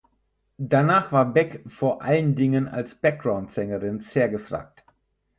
[0.57, 4.83] Danach war Beck vor allen Dingen als Backgroundsängerin sehr gefragt.